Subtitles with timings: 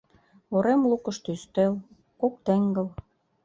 [0.55, 1.73] Урем лукышто ӱстел,
[2.21, 2.87] кок теҥгыл.